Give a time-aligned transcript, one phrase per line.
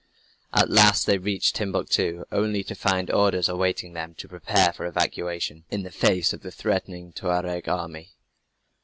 [0.51, 5.63] At last they reached Timbuctoo, only to find orders awaiting them to "prepare for evacuation,"
[5.69, 8.09] in the face of a threatening Tuareg army.